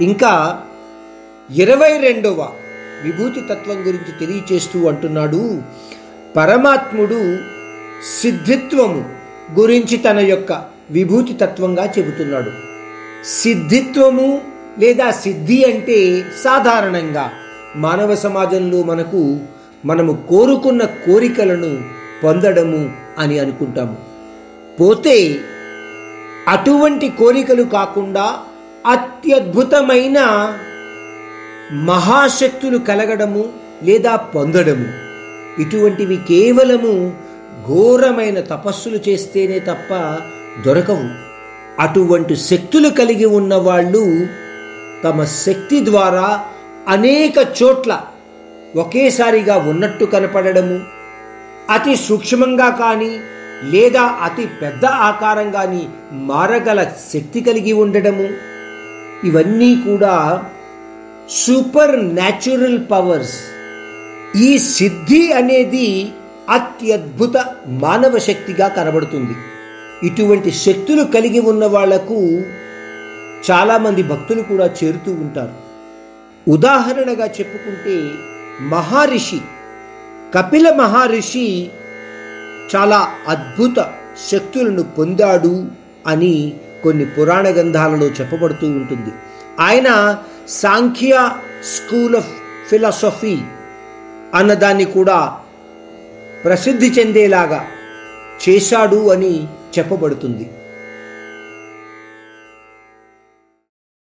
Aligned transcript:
ఇంకా 0.00 0.62
ఇరవై 1.54 1.98
రెండవ 1.98 2.48
విభూతి 3.04 3.40
తత్వం 3.40 3.76
గురించి 3.80 4.12
తెలియచేస్తూ 4.20 4.88
అంటున్నాడు. 4.88 5.62
పరమాత్ముడు 6.36 7.38
సిద్ధిత్వము 8.22 9.04
గురించి 9.58 9.96
తన 9.96 10.18
యొక్క 10.18 10.64
విభూతి 10.90 11.32
తత్వంగా 11.32 11.92
చెబుతున్నాడు. 11.98 12.50
సిద్ధిత్వము 13.42 14.42
లేదా 14.78 15.10
సిద్ధి 15.10 15.64
అంటే 15.64 16.24
సాధారణంగా 16.44 17.30
మానవ 17.76 18.14
సమాజంలో 18.14 18.82
మనకు 18.82 19.40
మనము 19.84 20.24
కోరుకున్న 20.30 20.84
కోరికలను 20.84 21.84
పొందడము 22.24 22.92
అని 23.18 23.38
అనుకుంటాము. 23.38 23.96
పోతే 24.80 25.38
అటువంటి 26.48 27.08
కోరికలు 27.08 27.62
కాకుండా 27.62 28.38
అత్యద్భుతమైన 28.86 30.18
మహాశక్తులు 31.72 32.78
కలగడము 32.78 33.52
లేదా 33.82 34.16
పొందడము. 34.16 34.88
ఇటువంటివి 35.62 36.16
కేవలము 36.16 37.12
ఘోరమైన 37.66 38.40
తపస్సులు 38.40 39.00
చేస్తేనే 39.08 39.58
తప్ప 39.58 39.90
దొరకవు. 40.66 41.08
అటువంటి 41.80 42.36
శక్తులు 42.36 42.88
కలిగి 42.90 43.24
ఉన్న 43.24 43.54
వాళ్ళు 43.54 44.28
తమ 45.04 45.24
శక్తి 45.24 45.84
ద్వారా 45.84 46.44
అనేక 46.88 47.38
చోట్ల 47.62 48.00
ఒకేసారిగా 48.76 49.56
ఉన్నట్టు 49.56 50.04
కనపడడము 50.04 50.80
అతి 51.70 51.96
సూక్ష్మంగా 51.96 52.70
కానీ 52.70 53.20
లేదా 53.64 54.02
అతి 54.02 54.48
పెద్ద 54.62 54.86
ఆకారం 54.86 55.50
కానీ 55.50 55.88
మారగల 56.12 56.86
శక్తి 57.12 57.40
కలిగి 57.40 57.72
ఉండడము 57.72 58.28
ఇవన్నీ 59.24 59.74
కూడా 59.74 60.44
సూపర్ 61.30 62.04
న్యాచురల్ 62.04 62.78
పవర్స్ 62.90 63.38
ఈ 64.36 64.58
సిద్ధి 64.58 65.32
అనేది 65.32 66.12
అత్యద్భుత 66.50 67.36
మానవ 67.66 68.18
శక్తిగా 68.18 68.68
కనబడుతుంది. 68.68 69.34
ఇటువంటి 70.06 70.50
శక్తులు 70.50 71.04
కలిగి 71.04 71.40
ఉన్న 71.40 71.66
వాళ్ళకు 71.66 72.42
చాలామంది 73.50 74.02
భక్తులు 74.02 74.42
కూడా 74.42 74.66
చేరుతూ 74.66 75.12
ఉంటారు. 75.12 75.70
ఉదాహరణగా 76.50 77.26
చెప్పుకుంటే 77.26 78.10
మహర్షి 78.60 79.40
కపిల 80.34 80.74
మహర్షి 80.74 81.70
చాలా 82.76 83.08
అద్భుత 83.28 83.92
శక్తులను 84.30 84.82
పొందాడు. 84.82 85.79
అని 86.06 86.54
కొన్ని 86.82 87.04
పురాణ 87.04 87.48
గ్రంథాలలో 87.48 88.06
చెప్పబడుతూ 88.06 88.66
ఉంటుంది. 88.66 89.10
ఆయన 89.60 90.18
సాంఖ్య 90.48 91.30
స్కూల్ 91.64 92.16
ఆఫ్ 92.16 92.28
ఫిలాసఫీ 92.70 93.38
అన్నదాన్ని 94.34 94.84
కూడా 94.84 95.36
ప్రసిద్ధి 96.44 96.86
చెందేలాగా 96.86 97.66
చేశాడు 98.48 99.12
అని 99.12 99.46
చెప్పబడుతుంది. 99.78 100.50